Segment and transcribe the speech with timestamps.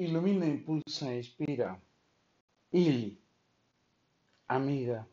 [0.00, 1.78] Ilumina, impulsa, inspira.
[2.72, 3.18] Ili,
[4.48, 5.06] amiga.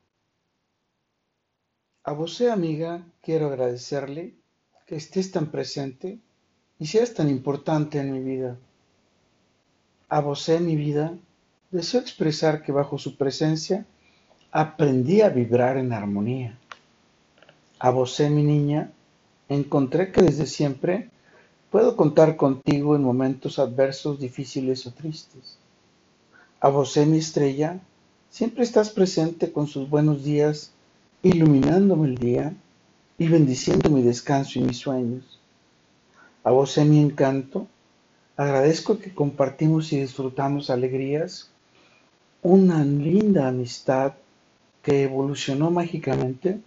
[2.05, 4.35] A vos, amiga, quiero agradecerle
[4.85, 6.19] que estés tan presente
[6.79, 8.57] y seas tan importante en mi vida.
[10.07, 11.17] A vos, mi vida,
[11.69, 13.85] deseo expresar que bajo su presencia
[14.51, 16.57] aprendí a vibrar en armonía.
[17.79, 18.93] A vos, mi niña,
[19.49, 21.09] encontré que desde siempre
[21.69, 25.57] Puedo contar contigo en momentos adversos, difíciles o tristes.
[26.61, 27.81] A vos, mi estrella,
[28.29, 30.71] siempre estás presente con sus buenos días,
[31.23, 32.53] iluminándome el día
[33.17, 35.39] y bendiciendo mi descanso y mis sueños.
[36.45, 37.67] A vos, mi encanto,
[38.37, 41.49] agradezco que compartimos y disfrutamos alegrías,
[42.43, 44.13] una linda amistad
[44.81, 46.61] que evolucionó mágicamente,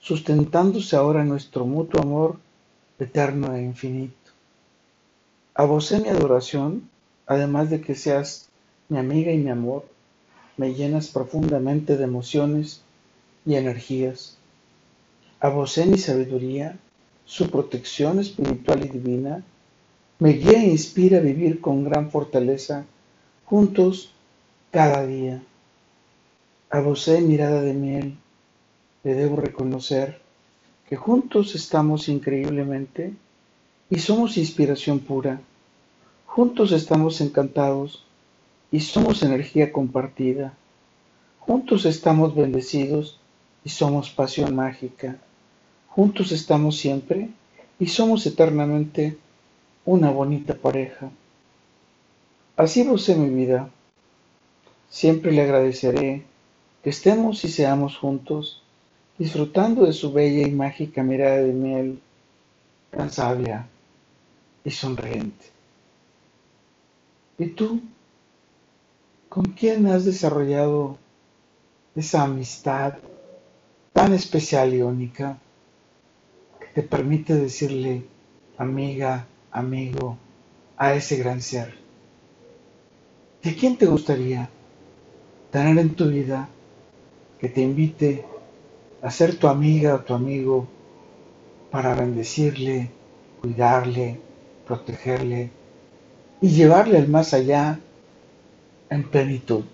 [0.00, 2.38] sustentándose ahora nuestro mutuo amor
[2.98, 4.27] eterno e infinito.
[5.58, 6.88] A vos mi adoración,
[7.26, 8.48] además de que seas
[8.88, 9.84] mi amiga y mi amor,
[10.56, 12.82] me llenas profundamente de emociones
[13.44, 14.36] y energías.
[15.40, 16.78] A vos mi sabiduría,
[17.24, 19.42] su protección espiritual y divina,
[20.20, 22.84] me guía e inspira a vivir con gran fortaleza
[23.44, 24.12] juntos
[24.70, 25.42] cada día.
[26.70, 28.16] A vos mirada de miel,
[29.02, 30.20] le debo reconocer
[30.88, 33.12] que juntos estamos increíblemente
[33.90, 35.40] y somos inspiración pura.
[36.38, 38.04] Juntos estamos encantados
[38.70, 40.54] y somos energía compartida.
[41.40, 43.18] Juntos estamos bendecidos
[43.64, 45.16] y somos pasión mágica.
[45.88, 47.30] Juntos estamos siempre
[47.80, 49.18] y somos eternamente
[49.84, 51.10] una bonita pareja.
[52.56, 53.68] Así vos mi vida.
[54.88, 56.22] Siempre le agradeceré
[56.84, 58.62] que estemos y seamos juntos,
[59.18, 61.98] disfrutando de su bella y mágica mirada de miel
[62.92, 63.66] tan sabia
[64.64, 65.57] y sonriente.
[67.40, 67.80] ¿Y tú?
[69.28, 70.98] ¿Con quién has desarrollado
[71.94, 72.94] esa amistad
[73.92, 75.38] tan especial y única
[76.58, 78.04] que te permite decirle
[78.56, 80.18] amiga, amigo
[80.76, 81.78] a ese gran ser?
[83.44, 84.50] ¿De quién te gustaría
[85.52, 86.48] tener en tu vida
[87.38, 88.24] que te invite
[89.00, 90.66] a ser tu amiga o tu amigo
[91.70, 92.90] para bendecirle,
[93.40, 94.18] cuidarle,
[94.66, 95.52] protegerle
[96.40, 97.80] y llevarle al más allá
[98.90, 99.64] en plenitud.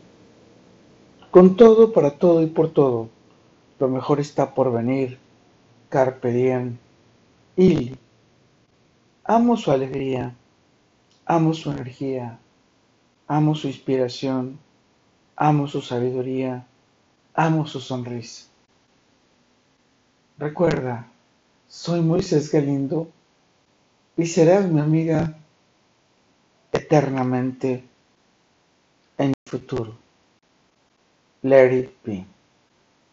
[1.30, 3.08] Con todo, para todo y por todo,
[3.78, 5.18] lo mejor está por venir.
[5.88, 6.78] Carpe diem.
[7.56, 7.92] Y
[9.24, 10.34] amo su alegría,
[11.24, 12.38] amo su energía,
[13.28, 14.58] amo su inspiración,
[15.36, 16.66] amo su sabiduría,
[17.34, 18.46] amo su sonrisa.
[20.38, 21.06] Recuerda,
[21.68, 23.08] soy Moisés Galindo
[24.16, 25.38] y serás mi amiga
[26.94, 27.82] eternamente
[29.18, 29.96] en el futuro.
[31.42, 32.33] It be.